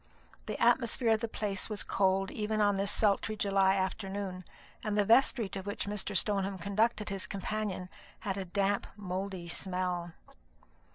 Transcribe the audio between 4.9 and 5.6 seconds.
the vestry